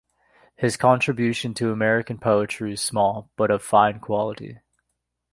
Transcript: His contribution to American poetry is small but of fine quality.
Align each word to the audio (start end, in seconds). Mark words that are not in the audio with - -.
His 0.55 0.77
contribution 0.77 1.53
to 1.53 1.71
American 1.71 2.17
poetry 2.17 2.73
is 2.73 2.81
small 2.81 3.29
but 3.35 3.51
of 3.51 3.61
fine 3.61 3.99
quality. 3.99 4.57